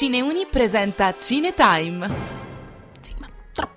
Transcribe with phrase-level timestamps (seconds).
[0.00, 2.39] Cineuni presenta Cinetime.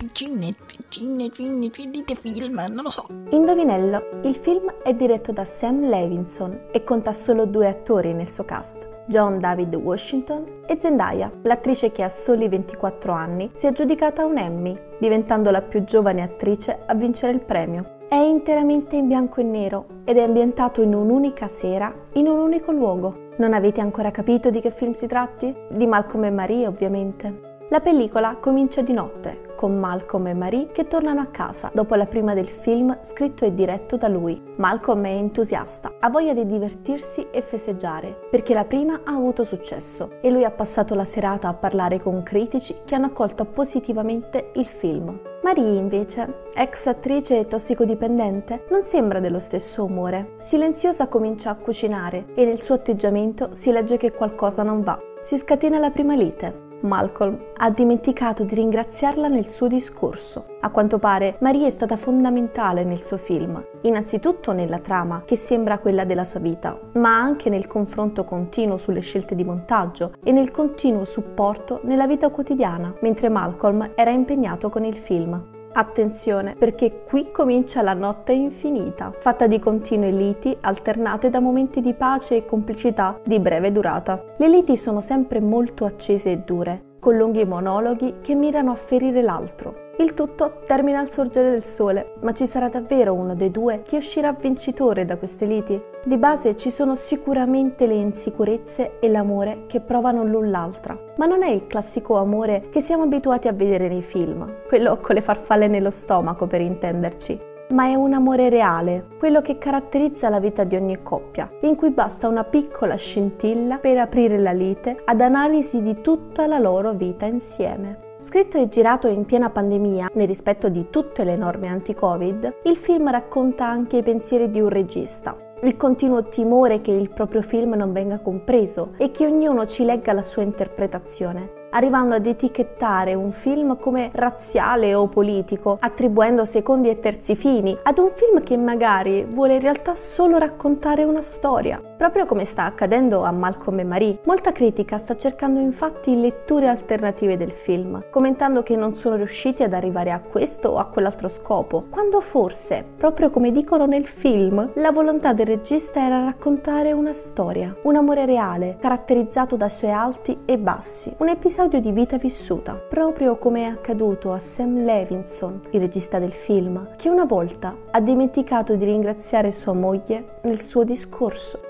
[0.00, 0.54] Ma troppi cine,
[0.88, 3.06] cine, cine, dite film, non lo so.
[3.30, 8.44] Indovinello, il film è diretto da Sam Levinson e conta solo due attori nel suo
[8.44, 8.88] cast.
[9.06, 14.38] John David Washington e Zendaya, l'attrice che a soli 24 anni si è aggiudicata un
[14.38, 17.98] Emmy, diventando la più giovane attrice a vincere il premio.
[18.08, 22.72] È interamente in bianco e nero ed è ambientato in un'unica sera, in un unico
[22.72, 23.28] luogo.
[23.38, 25.54] Non avete ancora capito di che film si tratti?
[25.70, 27.49] Di Malcolm e Marie, ovviamente.
[27.72, 32.06] La pellicola comincia di notte, con Malcolm e Marie che tornano a casa dopo la
[32.06, 34.42] prima del film scritto e diretto da lui.
[34.56, 40.14] Malcolm è entusiasta, ha voglia di divertirsi e festeggiare, perché la prima ha avuto successo
[40.20, 44.66] e lui ha passato la serata a parlare con critici che hanno accolto positivamente il
[44.66, 45.20] film.
[45.44, 50.32] Marie invece, ex attrice e tossicodipendente, non sembra dello stesso umore.
[50.38, 54.98] Silenziosa comincia a cucinare e nel suo atteggiamento si legge che qualcosa non va.
[55.20, 60.46] Si scatena la prima lite, Malcolm ha dimenticato di ringraziarla nel suo discorso.
[60.60, 65.78] A quanto pare Maria è stata fondamentale nel suo film, innanzitutto nella trama, che sembra
[65.78, 70.50] quella della sua vita, ma anche nel confronto continuo sulle scelte di montaggio e nel
[70.50, 75.58] continuo supporto nella vita quotidiana, mentre Malcolm era impegnato con il film.
[75.72, 81.94] Attenzione, perché qui comincia la notte infinita, fatta di continue liti alternate da momenti di
[81.94, 84.20] pace e complicità di breve durata.
[84.36, 89.22] Le liti sono sempre molto accese e dure, con lunghi monologhi che mirano a ferire
[89.22, 89.89] l'altro.
[90.00, 93.98] Il tutto termina al sorgere del sole, ma ci sarà davvero uno dei due che
[93.98, 95.78] uscirà vincitore da queste liti?
[96.02, 101.42] Di base ci sono sicuramente le insicurezze e l'amore che provano l'un l'altra, ma non
[101.42, 105.68] è il classico amore che siamo abituati a vedere nei film, quello con le farfalle
[105.68, 107.38] nello stomaco per intenderci,
[107.72, 111.90] ma è un amore reale, quello che caratterizza la vita di ogni coppia, in cui
[111.90, 117.26] basta una piccola scintilla per aprire la lite ad analisi di tutta la loro vita
[117.26, 118.08] insieme.
[118.20, 123.10] Scritto e girato in piena pandemia, nel rispetto di tutte le norme anti-Covid, il film
[123.10, 127.94] racconta anche i pensieri di un regista, il continuo timore che il proprio film non
[127.94, 133.78] venga compreso e che ognuno ci legga la sua interpretazione arrivando ad etichettare un film
[133.78, 139.54] come razziale o politico, attribuendo secondi e terzi fini ad un film che magari vuole
[139.54, 141.80] in realtà solo raccontare una storia.
[142.00, 147.36] Proprio come sta accadendo a Malcolm e Marie, molta critica sta cercando infatti letture alternative
[147.36, 151.84] del film, commentando che non sono riusciti ad arrivare a questo o a quell'altro scopo,
[151.90, 157.76] quando forse, proprio come dicono nel film, la volontà del regista era raccontare una storia,
[157.82, 162.72] un amore reale, caratterizzato dai suoi alti e bassi, un episodio episodio di vita vissuta,
[162.72, 168.00] proprio come è accaduto a Sam Levinson, il regista del film, che una volta ha
[168.00, 171.60] dimenticato di ringraziare sua moglie nel suo discorso.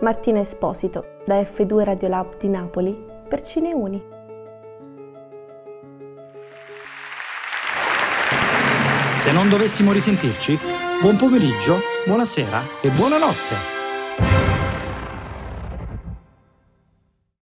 [0.00, 4.02] Martina Esposito, da F2 Radiolab di Napoli, per Cineuni.
[9.16, 10.58] Se non dovessimo risentirci,
[11.02, 13.77] buon pomeriggio, buonasera e buonanotte.